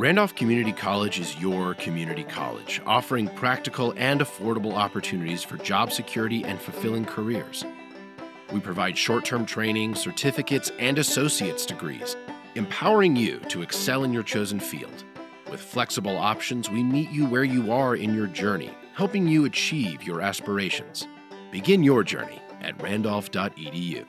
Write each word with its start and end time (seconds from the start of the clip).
Randolph 0.00 0.34
Community 0.34 0.72
College 0.72 1.20
is 1.20 1.38
your 1.38 1.74
community 1.74 2.24
college, 2.24 2.80
offering 2.86 3.28
practical 3.28 3.92
and 3.98 4.22
affordable 4.22 4.72
opportunities 4.72 5.42
for 5.42 5.58
job 5.58 5.92
security 5.92 6.42
and 6.42 6.58
fulfilling 6.58 7.04
careers. 7.04 7.66
We 8.50 8.60
provide 8.60 8.96
short 8.96 9.26
term 9.26 9.44
training, 9.44 9.94
certificates, 9.94 10.72
and 10.78 10.98
associate's 10.98 11.66
degrees, 11.66 12.16
empowering 12.54 13.14
you 13.14 13.40
to 13.50 13.60
excel 13.60 14.02
in 14.04 14.10
your 14.10 14.22
chosen 14.22 14.58
field. 14.58 15.04
With 15.50 15.60
flexible 15.60 16.16
options, 16.16 16.70
we 16.70 16.82
meet 16.82 17.10
you 17.10 17.26
where 17.26 17.44
you 17.44 17.70
are 17.70 17.94
in 17.94 18.14
your 18.14 18.26
journey, 18.26 18.74
helping 18.94 19.28
you 19.28 19.44
achieve 19.44 20.02
your 20.02 20.22
aspirations. 20.22 21.06
Begin 21.52 21.82
your 21.82 22.04
journey 22.04 22.40
at 22.62 22.82
randolph.edu. 22.82 24.06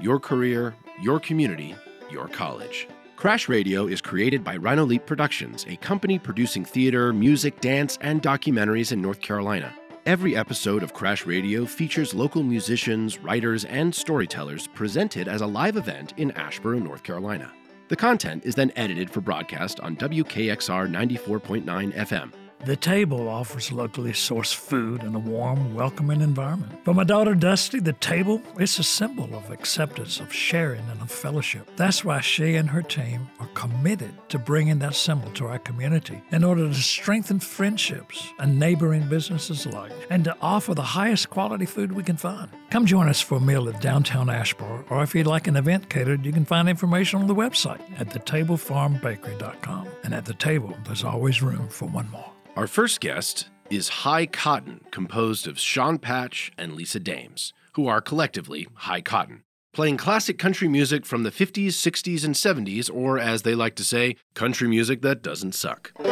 Your 0.00 0.18
career, 0.18 0.74
your 0.98 1.20
community, 1.20 1.76
your 2.10 2.26
college. 2.26 2.88
Crash 3.18 3.48
Radio 3.48 3.88
is 3.88 4.00
created 4.00 4.44
by 4.44 4.56
Rhino 4.56 4.84
Leap 4.84 5.04
Productions, 5.04 5.66
a 5.68 5.74
company 5.78 6.20
producing 6.20 6.64
theater, 6.64 7.12
music, 7.12 7.60
dance, 7.60 7.98
and 8.00 8.22
documentaries 8.22 8.92
in 8.92 9.02
North 9.02 9.20
Carolina. 9.20 9.74
Every 10.06 10.36
episode 10.36 10.84
of 10.84 10.94
Crash 10.94 11.26
Radio 11.26 11.66
features 11.66 12.14
local 12.14 12.44
musicians, 12.44 13.18
writers, 13.18 13.64
and 13.64 13.92
storytellers 13.92 14.68
presented 14.68 15.26
as 15.26 15.40
a 15.40 15.48
live 15.48 15.76
event 15.76 16.14
in 16.16 16.30
Asheboro, 16.30 16.80
North 16.80 17.02
Carolina. 17.02 17.50
The 17.88 17.96
content 17.96 18.44
is 18.44 18.54
then 18.54 18.70
edited 18.76 19.10
for 19.10 19.20
broadcast 19.20 19.80
on 19.80 19.96
WKXR 19.96 20.88
94.9 20.88 21.94
FM. 21.96 22.32
The 22.64 22.76
table 22.76 23.28
offers 23.28 23.70
locally 23.70 24.12
sourced 24.12 24.54
food 24.54 25.04
in 25.04 25.14
a 25.14 25.18
warm, 25.18 25.74
welcoming 25.74 26.20
environment. 26.20 26.84
For 26.84 26.92
my 26.92 27.04
daughter 27.04 27.34
Dusty, 27.34 27.78
the 27.78 27.92
table 27.94 28.42
is 28.58 28.78
a 28.78 28.82
symbol 28.82 29.32
of 29.34 29.50
acceptance, 29.50 30.18
of 30.18 30.32
sharing, 30.32 30.84
and 30.90 31.00
of 31.00 31.10
fellowship. 31.10 31.70
That's 31.76 32.04
why 32.04 32.20
she 32.20 32.56
and 32.56 32.68
her 32.68 32.82
team 32.82 33.28
are 33.38 33.48
committed 33.54 34.12
to 34.30 34.38
bringing 34.38 34.80
that 34.80 34.96
symbol 34.96 35.30
to 35.32 35.46
our 35.46 35.60
community 35.60 36.20
in 36.32 36.42
order 36.42 36.68
to 36.68 36.74
strengthen 36.74 37.38
friendships 37.38 38.26
and 38.38 38.58
neighboring 38.58 39.08
businesses 39.08 39.64
alike, 39.64 39.92
and 40.10 40.24
to 40.24 40.36
offer 40.42 40.74
the 40.74 40.82
highest 40.82 41.30
quality 41.30 41.64
food 41.64 41.92
we 41.92 42.02
can 42.02 42.16
find. 42.16 42.50
Come 42.70 42.86
join 42.86 43.08
us 43.08 43.20
for 43.20 43.38
a 43.38 43.40
meal 43.40 43.68
at 43.68 43.80
downtown 43.80 44.26
Asheboro, 44.26 44.84
or 44.90 45.02
if 45.02 45.14
you'd 45.14 45.26
like 45.28 45.46
an 45.46 45.56
event 45.56 45.88
catered, 45.88 46.26
you 46.26 46.32
can 46.32 46.44
find 46.44 46.68
information 46.68 47.20
on 47.20 47.28
the 47.28 47.34
website 47.34 47.80
at 48.00 48.08
thetablefarmbakery.com. 48.10 49.88
And 50.04 50.12
at 50.12 50.24
the 50.24 50.34
table, 50.34 50.76
there's 50.84 51.04
always 51.04 51.40
room 51.40 51.68
for 51.68 51.86
one 51.86 52.10
more. 52.10 52.32
Our 52.58 52.66
first 52.66 53.00
guest 53.00 53.50
is 53.70 53.88
High 53.88 54.26
Cotton, 54.26 54.80
composed 54.90 55.46
of 55.46 55.60
Sean 55.60 55.96
Patch 55.96 56.50
and 56.58 56.72
Lisa 56.72 56.98
Dames, 56.98 57.52
who 57.74 57.86
are 57.86 58.00
collectively 58.00 58.66
High 58.74 59.00
Cotton, 59.00 59.44
playing 59.72 59.96
classic 59.96 60.38
country 60.38 60.66
music 60.66 61.06
from 61.06 61.22
the 61.22 61.30
50s, 61.30 61.68
60s, 61.68 62.24
and 62.24 62.34
70s, 62.34 62.92
or 62.92 63.16
as 63.16 63.42
they 63.42 63.54
like 63.54 63.76
to 63.76 63.84
say, 63.84 64.16
country 64.34 64.66
music 64.66 65.02
that 65.02 65.22
doesn't 65.22 65.54
suck. 65.54 65.92
A 66.00 66.10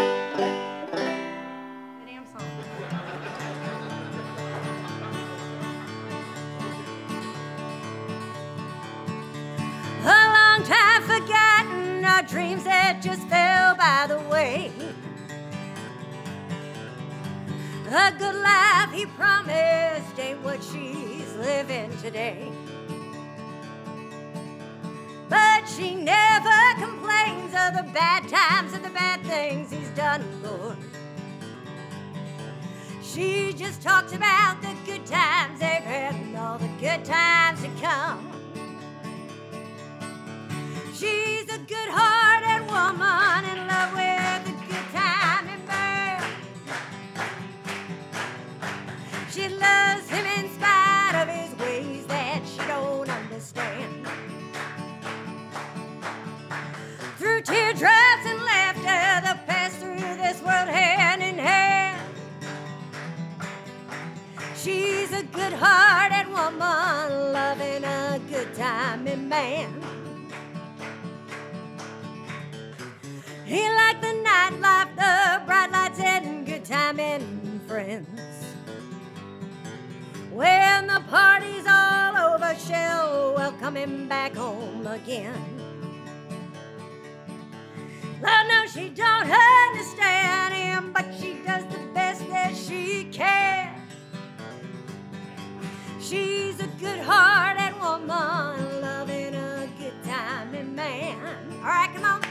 long 10.05 10.63
time 10.63 11.03
forgotten, 11.03 12.05
our 12.05 12.23
dreams 12.23 12.63
that 12.63 13.01
just 13.03 13.27
fell 13.27 13.75
by 13.75 14.07
the 14.07 14.21
way. 14.29 14.71
A 17.89 18.13
good 18.19 18.35
life 18.35 18.91
he 18.93 19.07
promised 19.07 20.19
ain't 20.19 20.43
what 20.43 20.61
she's 20.61 21.33
living 21.37 21.97
today. 21.99 22.51
But 25.29 25.69
she 25.69 25.95
never 25.95 26.81
complains 26.81 27.55
of 27.55 27.75
the 27.77 27.89
bad 27.95 28.29
times 28.29 28.73
and 28.73 28.85
the 28.85 28.91
bad 28.91 29.23
things 29.23 29.71
he's 29.71 29.89
done, 29.91 30.25
Lord. 30.43 30.77
She 33.05 33.53
just 33.53 33.83
talks 33.83 34.13
about 34.13 34.61
the 34.63 34.75
good 34.85 35.07
times 35.07 35.61
they've 35.61 35.83
had 35.83 36.17
and 36.17 36.37
all 36.37 36.59
the 36.59 36.69
good 36.81 37.05
times 37.05 37.63
to 37.63 37.69
come. 37.81 38.33
She's 40.93 41.45
a 41.45 41.59
good-hearted 41.59 42.67
woman 42.67 43.26
She 49.37 49.49
loves 49.49 50.09
him 50.09 50.25
in 50.25 50.51
spite 50.55 51.13
of 51.21 51.29
his 51.29 51.55
ways 51.59 52.07
that 52.07 52.41
she 52.47 52.57
don't 52.69 53.07
understand. 53.07 54.07
Through 57.19 57.43
teardrops 57.43 58.25
and 58.25 58.43
laughter, 58.43 59.27
they'll 59.27 59.45
pass 59.45 59.75
through 59.75 59.99
this 59.99 60.41
world 60.41 60.71
hand 60.71 61.23
in 61.23 61.37
hand. 61.37 62.01
She's 64.57 65.13
a 65.13 65.25
good-hearted 65.25 66.29
woman, 66.33 67.33
loving 67.35 67.85
a 67.85 68.19
good 68.31 68.55
time 68.55 69.07
and 69.07 69.29
man. 69.29 69.83
He 73.45 73.69
liked 73.69 74.01
the 74.01 74.15
nightlife, 74.25 74.97
the 74.97 75.45
bright 75.45 75.71
lights, 75.71 76.01
and 76.01 76.47
good 76.47 76.65
time 76.65 76.99
and 76.99 77.61
friends. 77.69 78.36
When 80.77 80.89
the 80.89 81.01
party's 81.09 81.65
all 81.67 82.35
over, 82.35 82.55
she'll 82.55 83.33
welcome 83.35 83.77
him 83.77 84.09
back 84.09 84.37
home 84.37 84.87
again. 84.87 85.33
Lord 88.21 88.47
knows 88.47 88.75
she 88.75 88.91
don't 88.91 89.27
understand 89.27 90.53
him, 90.53 90.93
but 90.93 91.07
she 91.19 91.39
does 91.47 91.65
the 91.73 91.79
best 91.95 92.29
that 92.29 92.55
she 92.55 93.05
can. 93.11 93.75
She's 95.99 96.61
a 96.61 96.67
good-hearted 96.79 97.75
woman, 97.81 98.83
loving 98.83 99.35
a 99.35 99.67
good 99.79 100.05
time 100.05 100.75
man. 100.75 101.19
All 101.53 101.69
right, 101.69 101.91
come 101.95 102.05
on. 102.05 102.23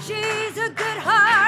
She's 0.00 0.56
a 0.56 0.70
good-hearted 0.70 1.47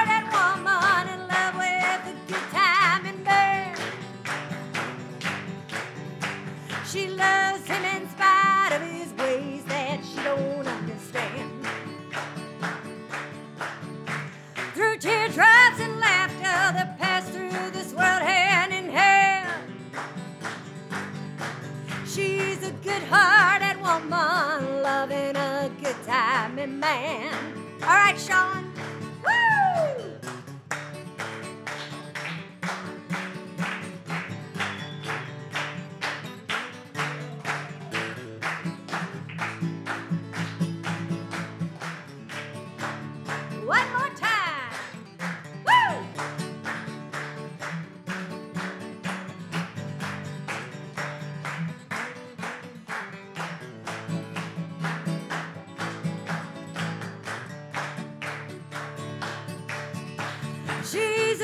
good-hearted 22.91 23.81
woman, 23.81 24.83
loving 24.83 25.35
a 25.35 25.71
good 25.81 25.95
time 26.05 26.59
and 26.59 26.79
man. 26.79 27.50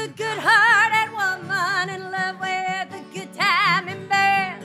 A 0.08 0.10
good-hearted 0.12 1.12
woman 1.12 1.90
in 1.90 2.12
love 2.12 2.40
with 2.40 2.94
a 2.96 3.04
good 3.14 3.34
time 3.34 3.90
and 3.90 4.08
bed. 4.08 4.64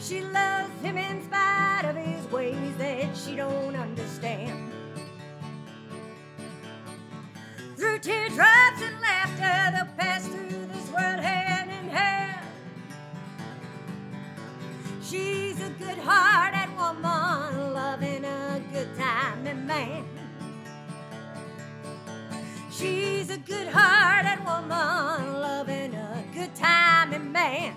She 0.00 0.22
loves 0.22 0.82
him 0.82 0.96
in 0.96 1.22
spite 1.22 1.84
of 1.84 1.94
his 1.94 2.28
ways 2.32 2.76
that 2.78 3.16
she 3.16 3.36
don't 3.36 3.76
understand. 3.76 4.72
Through 7.76 8.00
teardrops 8.00 8.82
and 8.82 9.00
laughter, 9.00 9.76
they'll 9.76 9.94
pass 9.96 10.26
through 10.26 10.66
this 10.66 10.90
world 10.90 11.20
hand 11.20 11.70
in 11.70 11.88
hand. 11.90 12.44
She's 15.00 15.60
a 15.62 15.70
good-hearted 15.78 16.76
woman, 16.76 17.72
loving 17.72 18.24
a 18.24 18.60
good 18.72 18.96
time 18.96 19.46
and 19.46 19.64
man. 19.64 20.21
A 23.30 23.38
good-hearted 23.38 24.44
woman, 24.44 25.40
loving 25.40 25.94
a 25.94 26.24
good 26.34 26.54
time 26.54 27.14
and 27.14 27.32
man. 27.32 27.74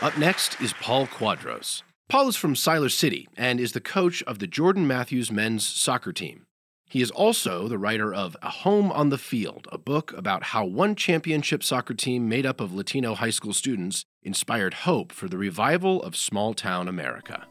Up 0.00 0.16
next 0.18 0.60
is 0.60 0.72
Paul 0.72 1.06
Cuadros. 1.06 1.82
Paul 2.08 2.28
is 2.28 2.36
from 2.36 2.54
Siler 2.54 2.90
City 2.90 3.28
and 3.36 3.60
is 3.60 3.72
the 3.72 3.80
coach 3.80 4.22
of 4.24 4.40
the 4.40 4.48
Jordan 4.48 4.88
Matthews 4.88 5.30
men's 5.30 5.64
soccer 5.64 6.12
team. 6.12 6.46
He 6.88 7.00
is 7.00 7.10
also 7.12 7.68
the 7.68 7.78
writer 7.78 8.12
of 8.12 8.36
A 8.42 8.50
Home 8.50 8.90
on 8.90 9.10
the 9.10 9.18
Field, 9.18 9.68
a 9.70 9.78
book 9.78 10.12
about 10.16 10.42
how 10.44 10.64
one 10.64 10.96
championship 10.96 11.62
soccer 11.62 11.94
team 11.94 12.28
made 12.28 12.46
up 12.46 12.60
of 12.60 12.74
Latino 12.74 13.14
high 13.14 13.30
school 13.30 13.52
students 13.52 14.04
inspired 14.22 14.74
hope 14.74 15.12
for 15.12 15.28
the 15.28 15.38
revival 15.38 16.02
of 16.02 16.16
small 16.16 16.54
town 16.54 16.88
America. 16.88 17.46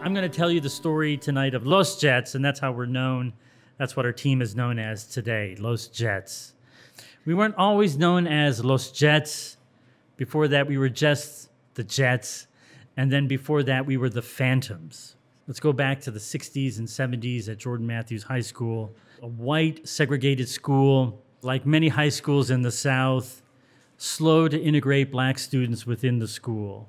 I'm 0.00 0.14
going 0.14 0.30
to 0.30 0.34
tell 0.34 0.50
you 0.50 0.60
the 0.60 0.70
story 0.70 1.16
tonight 1.16 1.54
of 1.54 1.66
Los 1.66 2.00
Jets, 2.00 2.36
and 2.36 2.44
that's 2.44 2.60
how 2.60 2.70
we're 2.70 2.86
known. 2.86 3.32
That's 3.78 3.96
what 3.96 4.06
our 4.06 4.12
team 4.12 4.40
is 4.40 4.54
known 4.54 4.78
as 4.78 5.04
today, 5.04 5.56
Los 5.58 5.88
Jets. 5.88 6.54
We 7.24 7.34
weren't 7.34 7.56
always 7.56 7.98
known 7.98 8.28
as 8.28 8.64
Los 8.64 8.92
Jets. 8.92 9.56
Before 10.16 10.46
that, 10.48 10.68
we 10.68 10.78
were 10.78 10.88
just 10.88 11.50
the 11.74 11.82
Jets. 11.82 12.46
And 12.96 13.10
then 13.10 13.26
before 13.26 13.64
that, 13.64 13.86
we 13.86 13.96
were 13.96 14.08
the 14.08 14.22
Phantoms. 14.22 15.16
Let's 15.48 15.60
go 15.60 15.72
back 15.72 16.00
to 16.02 16.12
the 16.12 16.20
60s 16.20 16.78
and 16.78 16.86
70s 16.86 17.48
at 17.48 17.58
Jordan 17.58 17.86
Matthews 17.86 18.22
High 18.22 18.40
School, 18.40 18.94
a 19.20 19.26
white 19.26 19.86
segregated 19.88 20.48
school, 20.48 21.24
like 21.42 21.66
many 21.66 21.88
high 21.88 22.10
schools 22.10 22.50
in 22.50 22.62
the 22.62 22.70
South, 22.70 23.42
slow 23.96 24.46
to 24.46 24.58
integrate 24.58 25.10
black 25.10 25.40
students 25.40 25.86
within 25.86 26.20
the 26.20 26.28
school. 26.28 26.88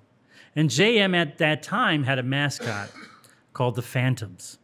And 0.55 0.69
JM 0.69 1.15
at 1.15 1.37
that 1.37 1.63
time 1.63 2.03
had 2.03 2.19
a 2.19 2.23
mascot 2.23 2.91
called 3.53 3.75
the 3.75 3.81
Phantoms. 3.81 4.57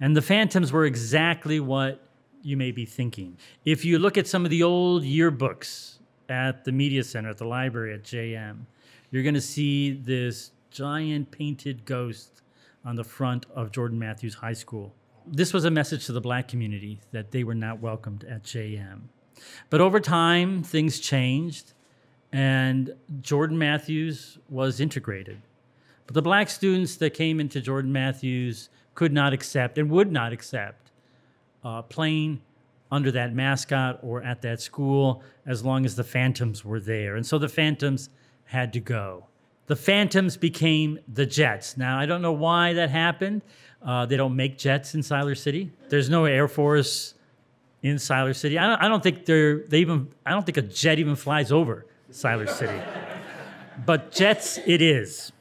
And 0.00 0.16
the 0.16 0.22
Phantoms 0.22 0.72
were 0.72 0.84
exactly 0.84 1.60
what 1.60 2.06
you 2.42 2.56
may 2.56 2.72
be 2.72 2.84
thinking. 2.84 3.36
If 3.64 3.84
you 3.84 3.98
look 3.98 4.18
at 4.18 4.26
some 4.26 4.44
of 4.44 4.50
the 4.50 4.62
old 4.62 5.04
yearbooks 5.04 5.98
at 6.28 6.64
the 6.64 6.72
Media 6.72 7.04
Center, 7.04 7.30
at 7.30 7.38
the 7.38 7.46
library 7.46 7.94
at 7.94 8.02
JM, 8.02 8.64
you're 9.10 9.22
going 9.22 9.34
to 9.34 9.40
see 9.40 9.92
this 9.92 10.50
giant 10.70 11.30
painted 11.30 11.84
ghost 11.84 12.42
on 12.84 12.96
the 12.96 13.04
front 13.04 13.46
of 13.54 13.70
Jordan 13.70 13.98
Matthews 13.98 14.34
High 14.34 14.54
School. 14.54 14.94
This 15.26 15.52
was 15.52 15.64
a 15.64 15.70
message 15.70 16.06
to 16.06 16.12
the 16.12 16.20
black 16.20 16.48
community 16.48 17.00
that 17.12 17.30
they 17.30 17.44
were 17.44 17.54
not 17.54 17.80
welcomed 17.80 18.24
at 18.24 18.42
JM. 18.42 19.02
But 19.70 19.80
over 19.80 20.00
time, 20.00 20.62
things 20.62 20.98
changed, 20.98 21.74
and 22.32 22.94
Jordan 23.20 23.58
Matthews 23.58 24.38
was 24.48 24.80
integrated. 24.80 25.40
But 26.06 26.14
the 26.14 26.22
black 26.22 26.48
students 26.50 26.96
that 26.96 27.14
came 27.14 27.40
into 27.40 27.60
Jordan 27.60 27.92
Matthews 27.92 28.70
could 28.94 29.12
not 29.12 29.32
accept 29.32 29.78
and 29.78 29.90
would 29.90 30.10
not 30.10 30.32
accept 30.32 30.90
uh, 31.64 31.82
playing 31.82 32.40
under 32.90 33.10
that 33.12 33.34
mascot 33.34 33.98
or 34.02 34.22
at 34.22 34.42
that 34.42 34.60
school 34.60 35.22
as 35.46 35.64
long 35.64 35.84
as 35.84 35.96
the 35.96 36.04
Phantoms 36.04 36.64
were 36.64 36.80
there. 36.80 37.16
And 37.16 37.24
so 37.24 37.38
the 37.38 37.48
Phantoms 37.48 38.10
had 38.44 38.72
to 38.74 38.80
go 38.80 39.26
the 39.66 39.76
Phantoms 39.76 40.36
became 40.36 40.98
the 41.08 41.24
Jets. 41.24 41.76
Now, 41.76 41.98
I 41.98 42.06
don't 42.06 42.22
know 42.22 42.32
why 42.32 42.74
that 42.74 42.90
happened. 42.90 43.42
Uh, 43.80 44.06
they 44.06 44.16
don't 44.16 44.36
make 44.36 44.58
jets 44.58 44.94
in 44.94 45.00
Siler 45.00 45.36
City. 45.36 45.72
There's 45.88 46.10
no 46.10 46.24
Air 46.24 46.46
Force 46.46 47.14
in 47.82 47.96
Siler 47.96 48.36
City. 48.36 48.58
I 48.58 48.66
don't, 48.66 48.82
I 48.82 48.88
don't 48.88 49.02
think 49.02 49.24
they're, 49.24 49.60
they 49.60 49.78
even, 49.78 50.08
I 50.26 50.30
don't 50.30 50.44
think 50.44 50.58
a 50.58 50.62
jet 50.62 50.98
even 50.98 51.16
flies 51.16 51.50
over 51.50 51.86
Siler 52.12 52.48
City. 52.48 52.80
but 53.86 54.12
jets 54.12 54.58
it 54.66 54.82
is. 54.82 55.32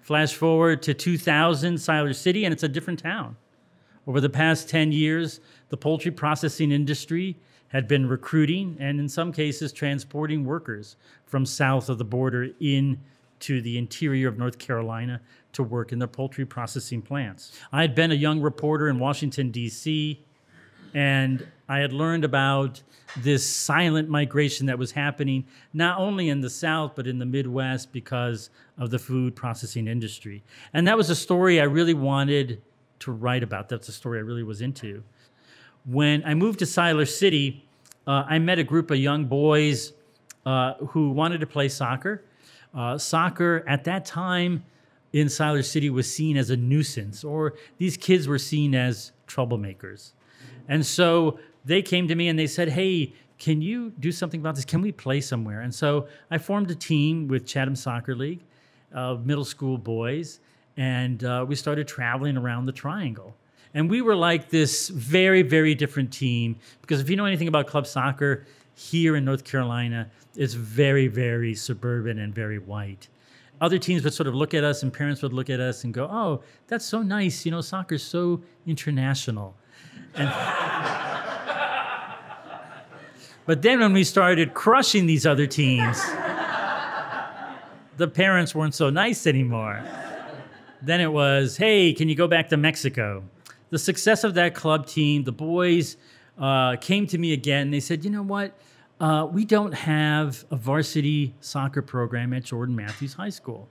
Flash 0.00 0.34
forward 0.34 0.82
to 0.82 0.94
2000, 0.94 1.74
Siler 1.74 2.14
City, 2.14 2.44
and 2.44 2.52
it's 2.52 2.62
a 2.62 2.68
different 2.68 3.00
town. 3.00 3.36
Over 4.06 4.20
the 4.22 4.30
past 4.30 4.68
10 4.70 4.92
years, 4.92 5.40
the 5.68 5.76
poultry 5.76 6.10
processing 6.10 6.72
industry 6.72 7.36
had 7.68 7.86
been 7.86 8.08
recruiting 8.08 8.76
and, 8.80 8.98
in 8.98 9.08
some 9.08 9.32
cases, 9.32 9.70
transporting 9.70 10.44
workers 10.44 10.96
from 11.26 11.44
south 11.44 11.90
of 11.90 11.98
the 11.98 12.04
border 12.04 12.48
in 12.60 13.00
to 13.40 13.60
the 13.60 13.76
interior 13.76 14.28
of 14.28 14.38
North 14.38 14.58
Carolina 14.58 15.20
to 15.52 15.62
work 15.62 15.92
in 15.92 15.98
their 15.98 16.08
poultry 16.08 16.46
processing 16.46 17.02
plants. 17.02 17.52
I 17.70 17.82
had 17.82 17.94
been 17.94 18.10
a 18.10 18.14
young 18.14 18.40
reporter 18.40 18.88
in 18.88 18.98
Washington, 18.98 19.50
D.C., 19.50 20.24
and 20.94 21.46
I 21.68 21.78
had 21.78 21.92
learned 21.92 22.24
about 22.24 22.82
this 23.16 23.46
silent 23.46 24.08
migration 24.08 24.66
that 24.66 24.78
was 24.78 24.92
happening 24.92 25.46
not 25.72 25.98
only 25.98 26.28
in 26.28 26.40
the 26.40 26.50
South, 26.50 26.92
but 26.94 27.06
in 27.06 27.18
the 27.18 27.26
Midwest 27.26 27.92
because 27.92 28.50
of 28.78 28.90
the 28.90 28.98
food 28.98 29.36
processing 29.36 29.86
industry. 29.86 30.42
And 30.72 30.86
that 30.86 30.96
was 30.96 31.10
a 31.10 31.16
story 31.16 31.60
I 31.60 31.64
really 31.64 31.94
wanted 31.94 32.62
to 33.00 33.12
write 33.12 33.42
about. 33.42 33.68
That's 33.68 33.88
a 33.88 33.92
story 33.92 34.18
I 34.18 34.22
really 34.22 34.42
was 34.42 34.60
into. 34.60 35.02
When 35.84 36.22
I 36.24 36.34
moved 36.34 36.58
to 36.60 36.64
Siler 36.64 37.08
City, 37.08 37.64
uh, 38.06 38.24
I 38.26 38.38
met 38.38 38.58
a 38.58 38.64
group 38.64 38.90
of 38.90 38.98
young 38.98 39.26
boys 39.26 39.92
uh, 40.46 40.74
who 40.74 41.10
wanted 41.10 41.40
to 41.40 41.46
play 41.46 41.68
soccer. 41.68 42.24
Uh, 42.74 42.98
soccer 42.98 43.64
at 43.66 43.84
that 43.84 44.04
time 44.04 44.64
in 45.12 45.26
Siler 45.26 45.64
City 45.64 45.90
was 45.90 46.12
seen 46.12 46.36
as 46.36 46.50
a 46.50 46.56
nuisance, 46.56 47.24
or 47.24 47.54
these 47.78 47.96
kids 47.96 48.28
were 48.28 48.38
seen 48.38 48.74
as 48.74 49.12
troublemakers. 49.26 50.12
And 50.68 50.84
so 50.84 51.38
they 51.68 51.82
came 51.82 52.08
to 52.08 52.14
me 52.14 52.28
and 52.28 52.38
they 52.38 52.46
said, 52.46 52.70
Hey, 52.70 53.12
can 53.38 53.62
you 53.62 53.90
do 54.00 54.10
something 54.10 54.40
about 54.40 54.56
this? 54.56 54.64
Can 54.64 54.80
we 54.80 54.90
play 54.90 55.20
somewhere? 55.20 55.60
And 55.60 55.72
so 55.72 56.08
I 56.30 56.38
formed 56.38 56.70
a 56.70 56.74
team 56.74 57.28
with 57.28 57.46
Chatham 57.46 57.76
Soccer 57.76 58.16
League 58.16 58.42
of 58.92 59.26
middle 59.26 59.44
school 59.44 59.78
boys, 59.78 60.40
and 60.76 61.22
uh, 61.22 61.44
we 61.46 61.54
started 61.54 61.86
traveling 61.86 62.36
around 62.36 62.66
the 62.66 62.72
triangle. 62.72 63.36
And 63.74 63.90
we 63.90 64.00
were 64.00 64.16
like 64.16 64.48
this 64.48 64.88
very, 64.88 65.42
very 65.42 65.74
different 65.74 66.10
team 66.10 66.56
because 66.80 67.00
if 67.00 67.10
you 67.10 67.16
know 67.16 67.26
anything 67.26 67.48
about 67.48 67.66
club 67.66 67.86
soccer 67.86 68.46
here 68.74 69.14
in 69.14 69.26
North 69.26 69.44
Carolina, 69.44 70.10
it's 70.34 70.54
very, 70.54 71.06
very 71.06 71.54
suburban 71.54 72.18
and 72.18 72.34
very 72.34 72.58
white. 72.58 73.08
Other 73.60 73.78
teams 73.78 74.04
would 74.04 74.14
sort 74.14 74.26
of 74.26 74.34
look 74.34 74.54
at 74.54 74.64
us 74.64 74.82
and 74.82 74.92
parents 74.92 75.20
would 75.22 75.34
look 75.34 75.50
at 75.50 75.60
us 75.60 75.84
and 75.84 75.92
go, 75.92 76.08
oh, 76.10 76.42
that's 76.66 76.86
so 76.86 77.02
nice. 77.02 77.44
You 77.44 77.52
know, 77.52 77.60
soccer's 77.60 78.02
so 78.02 78.40
international. 78.66 79.54
And 80.14 80.28
but 83.48 83.62
then 83.62 83.80
when 83.80 83.92
we 83.92 84.04
started 84.04 84.54
crushing 84.54 85.06
these 85.06 85.26
other 85.26 85.48
teams, 85.48 85.98
the 87.96 88.06
parents 88.06 88.54
weren't 88.54 88.74
so 88.74 88.90
nice 88.90 89.26
anymore. 89.26 89.82
Then 90.82 91.00
it 91.00 91.10
was, 91.10 91.56
hey, 91.56 91.92
can 91.92 92.08
you 92.08 92.14
go 92.14 92.28
back 92.28 92.50
to 92.50 92.56
Mexico? 92.56 93.24
the 93.70 93.78
success 93.78 94.24
of 94.24 94.34
that 94.34 94.54
club 94.54 94.86
team, 94.86 95.24
the 95.24 95.32
boys 95.32 95.96
uh, 96.38 96.76
came 96.76 97.06
to 97.06 97.18
me 97.18 97.32
again. 97.32 97.70
They 97.70 97.80
said, 97.80 98.04
you 98.04 98.10
know 98.10 98.22
what? 98.22 98.58
Uh, 99.00 99.28
we 99.30 99.44
don't 99.44 99.72
have 99.72 100.44
a 100.50 100.56
varsity 100.56 101.34
soccer 101.40 101.82
program 101.82 102.32
at 102.32 102.44
Jordan 102.44 102.74
Matthews 102.74 103.14
High 103.14 103.28
School. 103.30 103.68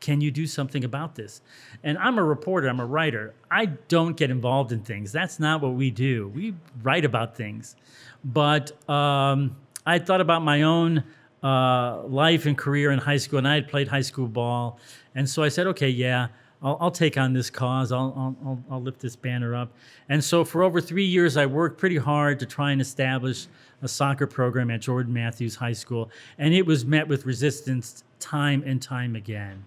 Can 0.00 0.20
you 0.20 0.30
do 0.30 0.46
something 0.46 0.84
about 0.84 1.14
this? 1.14 1.40
And 1.82 1.98
I'm 1.98 2.18
a 2.18 2.24
reporter, 2.24 2.68
I'm 2.68 2.80
a 2.80 2.86
writer. 2.86 3.34
I 3.50 3.66
don't 3.66 4.16
get 4.16 4.30
involved 4.30 4.72
in 4.72 4.80
things. 4.80 5.12
That's 5.12 5.40
not 5.40 5.60
what 5.60 5.74
we 5.74 5.90
do. 5.90 6.28
We 6.28 6.54
write 6.82 7.04
about 7.04 7.36
things. 7.36 7.76
But 8.24 8.72
um, 8.88 9.56
I 9.84 9.98
thought 9.98 10.20
about 10.20 10.42
my 10.42 10.62
own 10.62 11.04
uh, 11.42 12.02
life 12.04 12.46
and 12.46 12.56
career 12.56 12.90
in 12.90 12.98
high 12.98 13.16
school, 13.16 13.38
and 13.38 13.48
I 13.48 13.54
had 13.54 13.68
played 13.68 13.88
high 13.88 14.02
school 14.02 14.28
ball. 14.28 14.78
And 15.14 15.28
so 15.28 15.42
I 15.42 15.48
said, 15.48 15.66
okay, 15.68 15.88
yeah, 15.88 16.28
I'll, 16.62 16.76
I'll, 16.80 16.90
take 16.90 17.16
on 17.16 17.32
this 17.32 17.50
cause. 17.50 17.92
I'll, 17.92 18.36
I'll, 18.44 18.64
I'll 18.70 18.82
lift 18.82 19.00
this 19.00 19.14
banner 19.14 19.54
up. 19.54 19.72
And 20.08 20.22
so 20.22 20.44
for 20.44 20.64
over 20.64 20.80
three 20.80 21.04
years, 21.04 21.36
I 21.36 21.46
worked 21.46 21.78
pretty 21.78 21.98
hard 21.98 22.40
to 22.40 22.46
try 22.46 22.72
and 22.72 22.80
establish 22.80 23.46
a 23.80 23.88
soccer 23.88 24.26
program 24.26 24.70
at 24.70 24.80
Jordan 24.80 25.12
Matthews 25.12 25.54
High 25.54 25.72
School. 25.72 26.10
And 26.36 26.52
it 26.52 26.66
was 26.66 26.84
met 26.84 27.06
with 27.06 27.26
resistance 27.26 28.02
time 28.18 28.64
and 28.66 28.82
time 28.82 29.14
again. 29.14 29.64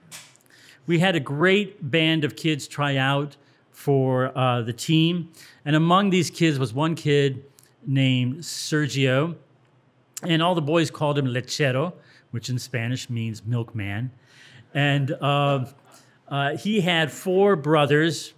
We 0.86 1.00
had 1.00 1.15
a 1.15 1.19
great 1.19 1.91
band 1.91 2.25
of 2.25 2.36
kids 2.36 2.67
try 2.67 2.98
out 2.98 3.38
for 3.71 4.38
uh, 4.38 4.62
the 4.62 4.74
team. 4.74 5.31
And 5.63 5.75
among 5.75 6.10
these 6.10 6.29
kids 6.29 6.60
was 6.60 6.74
one 6.74 6.95
kid 6.95 7.43
named 7.86 8.39
Sergio. 8.39 9.36
And 10.24 10.41
all 10.41 10.55
the 10.55 10.62
boys 10.62 10.91
called 10.91 11.17
him 11.17 11.25
Lechero, 11.25 11.93
which 12.31 12.50
in 12.50 12.60
Spanish 12.60 13.10
means 13.10 13.45
milkman. 13.45 14.12
And 14.74 15.12
uh, 15.21 15.65
uh, 16.31 16.55
he 16.55 16.79
had 16.79 17.11
four 17.11 17.57
brothers. 17.57 18.33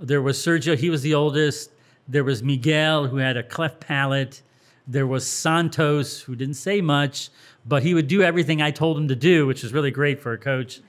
There 0.00 0.20
was 0.20 0.36
Sergio, 0.36 0.76
he 0.76 0.90
was 0.90 1.02
the 1.02 1.14
oldest. 1.14 1.70
There 2.08 2.24
was 2.24 2.42
Miguel, 2.42 3.06
who 3.06 3.16
had 3.16 3.36
a 3.36 3.42
cleft 3.42 3.80
palate. 3.80 4.42
There 4.88 5.06
was 5.06 5.26
Santos, 5.26 6.20
who 6.20 6.36
didn't 6.36 6.54
say 6.54 6.80
much, 6.80 7.30
but 7.64 7.82
he 7.82 7.94
would 7.94 8.08
do 8.08 8.22
everything 8.22 8.60
I 8.60 8.72
told 8.72 8.98
him 8.98 9.08
to 9.08 9.16
do, 9.16 9.46
which 9.46 9.62
was 9.62 9.72
really 9.72 9.90
great 9.90 10.20
for 10.20 10.32
a 10.32 10.38
coach. 10.38 10.80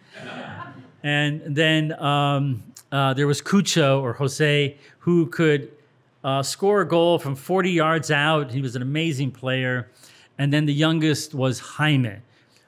and 1.03 1.41
then 1.45 1.93
um, 2.01 2.63
uh, 2.91 3.13
there 3.13 3.27
was 3.27 3.41
Cucho 3.41 4.01
or 4.01 4.13
Jose, 4.13 4.75
who 4.99 5.27
could 5.27 5.71
uh, 6.23 6.41
score 6.43 6.81
a 6.81 6.87
goal 6.87 7.19
from 7.19 7.35
40 7.35 7.71
yards 7.71 8.11
out. 8.11 8.51
He 8.51 8.61
was 8.61 8.75
an 8.75 8.81
amazing 8.81 9.31
player. 9.31 9.89
And 10.37 10.51
then 10.51 10.65
the 10.65 10.73
youngest 10.73 11.33
was 11.33 11.59
Jaime. 11.59 12.17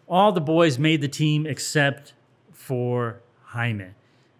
All 0.07 0.31
the 0.31 0.41
boys 0.41 0.79
made 0.79 1.01
the 1.01 1.07
team 1.07 1.45
except 1.45 2.13
for 2.51 3.21
Jaime. 3.49 3.87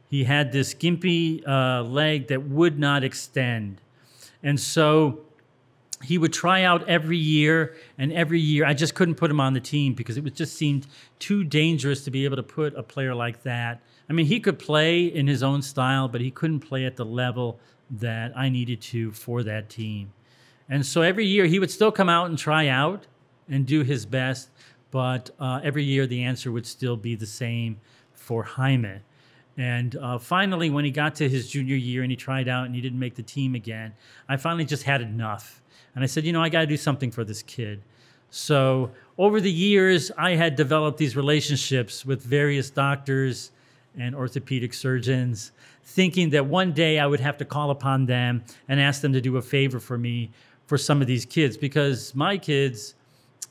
He 0.10 0.24
had 0.24 0.52
this 0.52 0.74
gimpy 0.74 1.48
uh, 1.48 1.84
leg 1.84 2.28
that 2.28 2.44
would 2.44 2.80
not 2.80 3.04
extend. 3.04 3.82
And 4.42 4.60
so 4.60 5.22
he 6.04 6.18
would 6.18 6.32
try 6.32 6.64
out 6.64 6.88
every 6.88 7.18
year, 7.18 7.76
and 7.98 8.14
every 8.14 8.40
year 8.40 8.66
I 8.66 8.74
just 8.74 8.96
couldn't 8.96 9.16
put 9.16 9.30
him 9.30 9.40
on 9.40 9.54
the 9.54 9.60
team 9.60 9.94
because 9.94 10.18
it 10.18 10.24
was 10.24 10.34
just 10.34 10.56
seemed 10.56 10.88
too 11.20 11.44
dangerous 11.44 12.04
to 12.06 12.12
be 12.12 12.26
able 12.26 12.38
to 12.38 12.44
put 12.44 12.74
a 12.76 12.84
player 12.84 13.14
like 13.14 13.44
that. 13.44 13.82
I 14.10 14.14
mean, 14.14 14.26
he 14.26 14.40
could 14.40 14.58
play 14.58 15.06
in 15.06 15.28
his 15.28 15.44
own 15.44 15.62
style, 15.62 16.08
but 16.08 16.22
he 16.22 16.32
couldn't 16.32 16.62
play 16.62 16.86
at 16.86 16.96
the 16.96 17.06
level 17.06 17.60
that 17.92 18.36
I 18.38 18.50
needed 18.50 18.82
to 18.82 19.12
for 19.12 19.44
that 19.44 19.70
team. 19.70 20.14
And 20.70 20.86
so 20.86 21.02
every 21.02 21.26
year 21.26 21.46
he 21.46 21.60
would 21.60 21.72
still 21.72 21.92
come 21.92 22.10
out 22.10 22.30
and 22.30 22.38
try 22.38 22.68
out 22.68 23.08
and 23.50 23.66
do 23.66 23.82
his 23.82 24.06
best, 24.06 24.50
but 24.92 25.32
uh, 25.40 25.60
every 25.64 25.84
year 25.84 26.06
the 26.06 26.24
answer 26.24 26.52
would 26.52 26.68
still 26.68 26.96
be 26.96 27.16
the 27.16 27.26
same 27.26 27.80
for 28.30 28.44
Jaime. 28.44 29.00
And 29.58 29.96
uh, 29.96 30.20
finally, 30.20 30.70
when 30.70 30.86
he 30.86 30.92
got 30.92 31.16
to 31.16 31.28
his 31.28 31.50
junior 31.50 31.76
year 31.76 32.04
and 32.04 32.12
he 32.12 32.16
tried 32.16 32.48
out 32.48 32.68
and 32.68 32.76
he 32.76 32.80
didn't 32.80 33.00
make 33.00 33.16
the 33.16 33.24
team 33.24 33.56
again, 33.56 33.92
I 34.30 34.38
finally 34.38 34.66
just 34.66 34.84
had 34.84 35.02
enough. 35.02 35.64
And 35.96 36.04
I 36.04 36.08
said, 36.08 36.26
you 36.26 36.32
know, 36.32 36.44
I 36.44 36.50
got 36.50 36.60
to 36.60 36.68
do 36.68 36.78
something 36.78 37.10
for 37.10 37.24
this 37.24 37.42
kid. 37.42 37.82
So 38.30 38.92
over 39.18 39.42
the 39.42 39.52
years, 39.52 40.12
I 40.16 40.36
had 40.36 40.56
developed 40.56 41.00
these 41.00 41.16
relationships 41.16 42.06
with 42.06 42.22
various 42.22 42.70
doctors 42.70 43.50
and 43.98 44.14
orthopedic 44.14 44.76
surgeons, 44.76 45.52
thinking 45.84 46.30
that 46.30 46.46
one 46.46 46.72
day 46.72 47.00
I 47.00 47.08
would 47.08 47.20
have 47.22 47.38
to 47.38 47.46
call 47.46 47.72
upon 47.72 48.06
them 48.06 48.44
and 48.68 48.80
ask 48.80 49.02
them 49.02 49.14
to 49.14 49.22
do 49.22 49.38
a 49.38 49.42
favor 49.42 49.80
for 49.80 49.98
me 49.98 50.30
for 50.68 50.78
some 50.78 51.02
of 51.02 51.08
these 51.08 51.26
kids 51.26 51.58
because 51.58 52.14
my 52.14 52.38
kids 52.38 52.94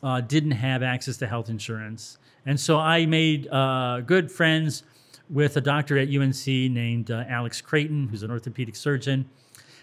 uh, 0.05 0.21
didn't 0.21 0.53
have 0.53 0.85
access 0.85 1.17
to 1.17 1.27
health 1.27 1.51
insurance. 1.51 2.19
And 2.47 2.59
so 2.59 2.79
I 2.79 3.07
made 3.07 3.49
uh, 3.49 4.01
good 4.01 4.31
friends 4.31 4.85
with 5.31 5.57
a 5.57 5.61
doctor 5.61 5.99
at 5.99 6.09
UNC 6.09 6.47
named 6.47 7.11
uh, 7.11 7.25
Alex 7.29 7.61
Creighton, 7.61 8.09
who's 8.09 8.23
an 8.23 8.31
orthopedic 8.31 8.77
surgeon. 8.77 9.29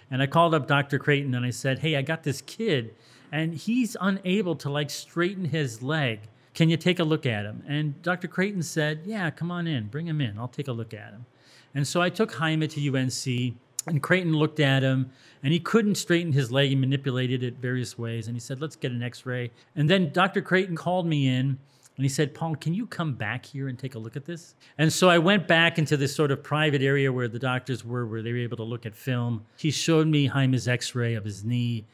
And 0.10 0.22
I 0.22 0.28
called 0.28 0.54
up 0.54 0.68
Dr. 0.68 1.00
Creighton 1.00 1.34
and 1.36 1.46
I 1.46 1.50
said, 1.50 1.80
Hey, 1.80 1.96
I 1.96 2.02
got 2.02 2.24
this 2.24 2.42
kid 2.42 2.96
and 3.32 3.54
he's 3.54 3.98
unable 4.00 4.56
to 4.58 4.70
like 4.70 4.90
straighten 4.90 5.46
his 5.46 5.82
leg. 5.82 6.22
Can 6.54 6.70
you 6.70 6.78
take 6.78 7.00
a 7.00 7.04
look 7.04 7.26
at 7.26 7.46
him? 7.46 7.64
And 7.68 8.02
Dr. 8.02 8.28
Creighton 8.28 8.64
said, 8.64 9.02
Yeah, 9.06 9.30
come 9.30 9.52
on 9.52 9.68
in, 9.68 9.88
bring 9.88 10.08
him 10.08 10.22
in. 10.22 10.38
I'll 10.40 10.48
take 10.48 10.68
a 10.68 10.72
look 10.72 10.94
at 10.94 11.12
him. 11.12 11.26
And 11.74 11.88
so 11.88 12.02
I 12.02 12.10
took 12.10 12.34
Jaime 12.34 12.68
to 12.68 12.98
UNC 12.98 13.56
and 13.88 14.02
Creighton 14.02 14.34
looked 14.34 14.60
at 14.60 14.84
him 14.84 15.12
and 15.44 15.52
he 15.52 15.60
couldn't 15.60 15.96
straighten 15.96 16.32
his 16.32 16.52
leg. 16.52 16.70
He 16.70 16.76
manipulated 16.76 17.44
it 17.44 17.56
various 17.58 17.98
ways. 17.98 18.28
And 18.28 18.36
he 18.36 18.40
said, 18.40 18.62
Let's 18.62 18.76
get 18.76 18.92
an 18.92 19.04
x 19.04 19.26
ray. 19.26 19.52
And 19.76 19.90
then 19.90 20.12
Dr. 20.14 20.42
Creighton 20.42 20.76
called 20.76 21.06
me 21.06 21.28
in 21.28 21.60
and 21.98 22.04
he 22.04 22.10
said, 22.10 22.34
Paul, 22.34 22.56
can 22.56 22.74
you 22.74 22.88
come 22.88 23.14
back 23.14 23.46
here 23.46 23.70
and 23.70 23.80
take 23.80 23.96
a 23.96 24.00
look 24.00 24.18
at 24.18 24.26
this? 24.26 24.56
And 24.78 24.92
so 24.92 25.10
I 25.10 25.18
went 25.18 25.48
back 25.48 25.78
into 25.78 25.96
this 25.96 26.14
sort 26.14 26.30
of 26.30 26.44
private 26.44 26.82
area 26.82 27.12
where 27.12 27.30
the 27.30 27.40
doctors 27.40 27.86
were, 27.86 28.06
where 28.06 28.22
they 28.22 28.34
were 28.34 28.40
able 28.40 28.58
to 28.58 28.64
look 28.64 28.86
at 28.86 28.94
film. 28.94 29.46
He 29.58 29.72
showed 29.72 30.08
me 30.08 30.26
Jaime's 30.28 30.68
x 30.68 30.94
ray 30.94 31.14
of 31.14 31.24
his 31.24 31.46
knee 31.46 31.86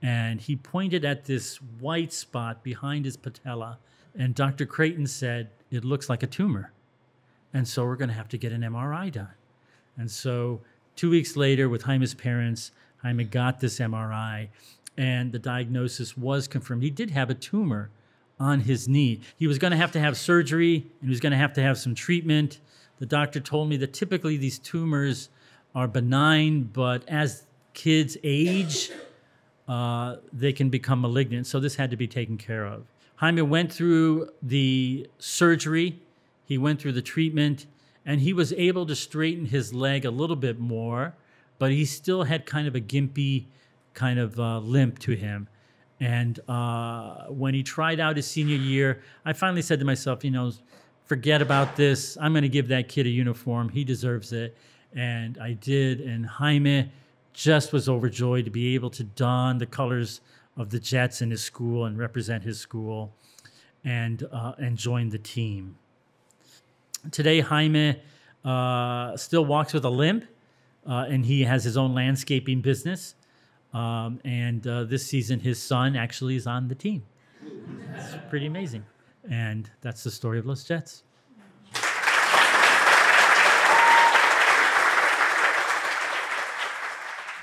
and 0.00 0.40
he 0.40 0.54
pointed 0.54 1.04
at 1.04 1.24
this 1.24 1.56
white 1.80 2.12
spot 2.12 2.62
behind 2.62 3.04
his 3.04 3.16
patella. 3.16 3.78
And 4.16 4.34
Dr. 4.34 4.64
Creighton 4.64 5.06
said, 5.06 5.50
It 5.70 5.84
looks 5.84 6.08
like 6.08 6.22
a 6.22 6.26
tumor. 6.26 6.72
And 7.52 7.66
so 7.66 7.84
we're 7.84 7.96
going 7.96 8.10
to 8.10 8.14
have 8.14 8.28
to 8.28 8.38
get 8.38 8.52
an 8.52 8.62
MRI 8.62 9.10
done. 9.10 9.34
And 9.96 10.10
so 10.10 10.60
two 10.94 11.10
weeks 11.10 11.36
later, 11.36 11.68
with 11.68 11.82
Jaime's 11.82 12.14
parents, 12.14 12.70
Jaime 13.02 13.24
got 13.24 13.60
this 13.60 13.78
MRI, 13.78 14.48
and 14.96 15.32
the 15.32 15.38
diagnosis 15.38 16.16
was 16.16 16.46
confirmed. 16.46 16.82
He 16.82 16.90
did 16.90 17.10
have 17.10 17.30
a 17.30 17.34
tumor 17.34 17.90
on 18.40 18.60
his 18.60 18.88
knee. 18.88 19.20
He 19.36 19.46
was 19.46 19.58
going 19.58 19.70
to 19.72 19.76
have 19.76 19.92
to 19.92 20.00
have 20.00 20.16
surgery 20.16 20.76
and 21.00 21.08
he 21.08 21.10
was 21.10 21.20
going 21.20 21.32
to 21.32 21.38
have 21.38 21.52
to 21.54 21.62
have 21.62 21.78
some 21.78 21.94
treatment. 21.94 22.60
The 22.98 23.06
doctor 23.06 23.40
told 23.40 23.68
me 23.68 23.76
that 23.78 23.92
typically 23.92 24.36
these 24.36 24.58
tumors 24.58 25.28
are 25.74 25.86
benign, 25.86 26.64
but 26.64 27.08
as 27.08 27.44
kids 27.74 28.16
age, 28.24 28.90
uh, 29.68 30.16
they 30.32 30.52
can 30.52 30.68
become 30.70 31.00
malignant. 31.00 31.46
So 31.46 31.60
this 31.60 31.76
had 31.76 31.90
to 31.90 31.96
be 31.96 32.06
taken 32.06 32.38
care 32.38 32.66
of. 32.66 32.84
Jaime 33.16 33.42
went 33.42 33.72
through 33.72 34.30
the 34.42 35.08
surgery, 35.18 36.00
he 36.44 36.56
went 36.56 36.80
through 36.80 36.92
the 36.92 37.02
treatment, 37.02 37.66
and 38.06 38.20
he 38.20 38.32
was 38.32 38.52
able 38.54 38.86
to 38.86 38.96
straighten 38.96 39.46
his 39.46 39.74
leg 39.74 40.04
a 40.04 40.10
little 40.10 40.36
bit 40.36 40.58
more, 40.58 41.14
but 41.58 41.70
he 41.70 41.84
still 41.84 42.22
had 42.22 42.46
kind 42.46 42.66
of 42.66 42.74
a 42.74 42.80
gimpy 42.80 43.44
kind 43.92 44.18
of 44.18 44.38
uh, 44.38 44.58
limp 44.60 44.98
to 45.00 45.12
him. 45.12 45.48
And 46.00 46.38
uh, 46.48 47.24
when 47.26 47.54
he 47.54 47.62
tried 47.62 47.98
out 47.98 48.16
his 48.16 48.26
senior 48.26 48.56
year, 48.56 49.02
I 49.24 49.32
finally 49.32 49.62
said 49.62 49.80
to 49.80 49.84
myself, 49.84 50.24
you 50.24 50.30
know, 50.30 50.52
forget 51.04 51.42
about 51.42 51.74
this. 51.76 52.16
I'm 52.20 52.32
going 52.32 52.42
to 52.42 52.48
give 52.48 52.68
that 52.68 52.88
kid 52.88 53.06
a 53.06 53.10
uniform. 53.10 53.68
He 53.68 53.84
deserves 53.84 54.32
it. 54.32 54.56
And 54.94 55.38
I 55.38 55.54
did. 55.54 56.00
And 56.00 56.24
Jaime 56.24 56.92
just 57.32 57.72
was 57.72 57.88
overjoyed 57.88 58.44
to 58.44 58.50
be 58.50 58.74
able 58.74 58.90
to 58.90 59.04
don 59.04 59.58
the 59.58 59.66
colors 59.66 60.20
of 60.56 60.70
the 60.70 60.78
Jets 60.78 61.22
in 61.22 61.30
his 61.30 61.42
school 61.42 61.84
and 61.84 61.98
represent 61.98 62.42
his 62.44 62.58
school 62.60 63.12
and, 63.84 64.26
uh, 64.32 64.52
and 64.58 64.76
join 64.76 65.08
the 65.08 65.18
team. 65.18 65.76
Today, 67.10 67.40
Jaime 67.40 68.00
uh, 68.44 69.16
still 69.16 69.44
walks 69.44 69.72
with 69.72 69.84
a 69.84 69.90
limp, 69.90 70.24
uh, 70.86 71.06
and 71.08 71.24
he 71.24 71.44
has 71.44 71.64
his 71.64 71.76
own 71.76 71.94
landscaping 71.94 72.60
business. 72.60 73.14
Um, 73.74 74.20
and 74.24 74.66
uh, 74.66 74.84
this 74.84 75.06
season, 75.06 75.40
his 75.40 75.60
son 75.62 75.96
actually 75.96 76.36
is 76.36 76.46
on 76.46 76.68
the 76.68 76.74
team. 76.74 77.04
It's 77.94 78.16
pretty 78.30 78.46
amazing. 78.46 78.84
And 79.30 79.70
that's 79.80 80.02
the 80.04 80.10
story 80.10 80.38
of 80.38 80.46
Los 80.46 80.64
Jets. 80.64 81.04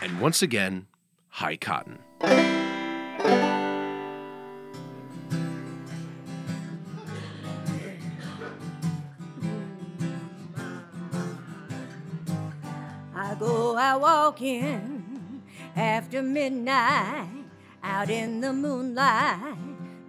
And 0.01 0.19
once 0.19 0.41
again, 0.41 0.87
High 1.29 1.57
Cotton. 1.57 1.99
I 13.15 13.35
go 13.39 13.75
out 13.77 14.01
walking 14.01 15.14
after 15.75 16.21
midnight, 16.21 17.27
out 17.83 18.09
in 18.09 18.39
the 18.39 18.53
moonlight, 18.53 19.57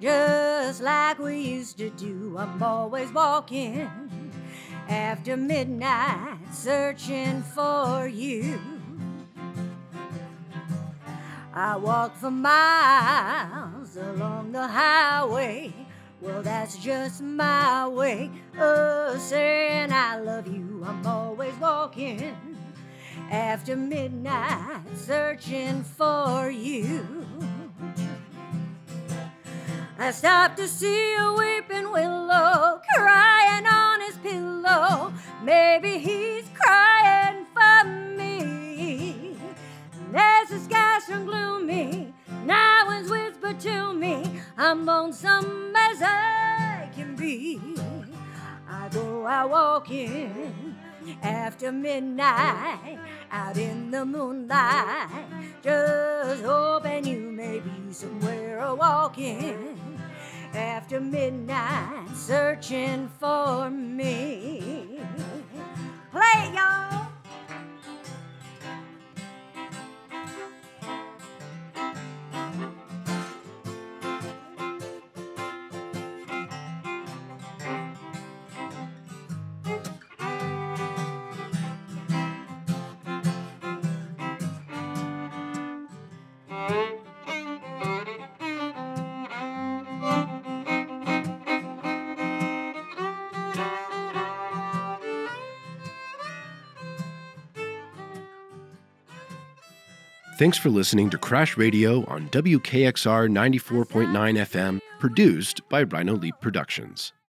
just 0.01 0.81
like 0.81 1.19
we 1.19 1.41
used 1.41 1.79
to 1.79 1.91
do. 1.91 2.37
I'm 2.39 2.63
always 2.63 3.11
walking 3.13 3.91
after 4.89 5.37
midnight, 5.37 6.39
searching 6.53 7.43
for 7.43 8.07
you. 8.07 8.61
I 11.53 11.77
walk 11.77 12.15
for 12.17 12.31
miles 12.31 13.97
along 13.97 14.53
the 14.53 14.69
highway. 14.69 15.73
Well, 16.21 16.43
that's 16.43 16.77
just 16.79 17.23
my 17.23 17.89
way 17.89 18.31
of 18.59 19.21
saying 19.21 19.91
I 19.93 20.19
love 20.19 20.47
you. 20.47 20.85
I'm 20.87 21.07
always 21.07 21.55
walking 21.55 22.56
after 23.31 23.77
midnight, 23.77 24.83
searching 24.95 25.83
for 25.83 26.51
you. 26.51 27.27
I 29.99 30.11
stopped 30.11 30.59
to 30.59 30.69
see 30.69 31.17
a 31.17 31.33
weeping 31.33 31.91
willow 31.91 32.81
crying 32.95 33.67
on 33.67 34.01
his 34.03 34.17
pillow. 34.19 35.13
Maybe 35.43 35.99
he's 35.99 36.49
crying 36.55 37.47
for 37.55 37.85
me. 37.89 39.37
As 40.15 40.49
the 40.51 40.59
skies 40.61 41.07
turn 41.07 41.25
gloomy, 41.25 42.13
now 42.45 42.87
winds 42.89 43.11
whisper 43.11 43.55
to 43.55 43.95
me, 43.95 44.41
I'm 44.57 44.85
lonesome 44.85 45.75
as 45.77 46.03
I 46.03 46.91
can 46.95 47.17
be. 47.17 47.61
I 48.69 48.89
go 48.91 49.27
out 49.27 49.51
walking 49.51 50.76
after 51.23 51.73
midnight, 51.73 52.99
out 53.31 53.57
in 53.57 53.91
the 53.91 54.05
moonlight, 54.05 55.09
just 55.63 56.43
hoping 56.43 57.07
you 57.07 57.31
may 57.31 57.61
be 57.61 57.93
somewhere 57.93 58.59
a 58.59 58.75
walking 58.75 59.79
after 60.55 61.01
midnight, 61.01 62.09
searching 62.15 63.09
for 63.21 63.71
me. 63.71 65.01
Play, 66.13 66.53
y'all. 66.55 66.96
Thanks 100.39 100.59
for 100.59 100.69
listening 100.69 101.09
to 101.11 101.17
Crash 101.17 101.57
Radio 101.57 102.05
on 102.09 102.29
WKXR 102.29 103.31
94.9 103.31 104.11
FM, 104.13 104.81
produced 104.99 105.67
by 105.71 105.85
Rhino 105.85 106.15
Leap 106.15 106.35
Productions. 106.43 107.15